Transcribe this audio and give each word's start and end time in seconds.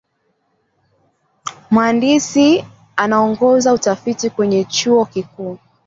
Mhandisi 1.71 2.65
anaongoza 2.95 3.73
utafiti 3.73 4.29
kwenye 4.29 4.63
chuo 4.63 5.05
kikuu 5.05 5.57